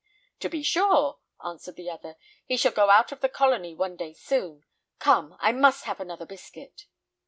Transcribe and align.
"To 0.39 0.49
be 0.49 0.63
sure," 0.63 1.19
answered 1.45 1.75
the 1.75 1.91
other. 1.91 2.15
"He 2.47 2.57
shall 2.57 2.71
go 2.71 2.89
out 2.89 3.11
of 3.11 3.21
the 3.21 3.29
colony 3.29 3.75
one 3.75 3.95
day 3.97 4.13
soon. 4.13 4.63
Come, 4.97 5.37
I 5.39 5.51
must 5.51 5.83
have 5.83 5.99
another 5.99 6.25
biscuit." 6.25 6.87